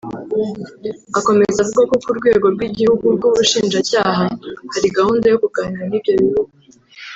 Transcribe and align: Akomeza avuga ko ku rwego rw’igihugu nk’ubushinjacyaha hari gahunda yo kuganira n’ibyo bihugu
Akomeza 1.19 1.57
avuga 1.63 1.81
ko 1.91 1.95
ku 2.03 2.11
rwego 2.17 2.45
rw’igihugu 2.55 3.05
nk’ubushinjacyaha 3.17 4.25
hari 4.73 4.87
gahunda 4.97 5.25
yo 5.31 5.39
kuganira 5.43 5.85
n’ibyo 5.87 6.13
bihugu 6.21 6.53